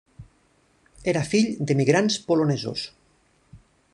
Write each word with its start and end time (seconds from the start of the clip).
Era 1.11 1.21
fill 1.33 1.51
d'emigrants 1.71 2.19
polonesos. 2.31 2.87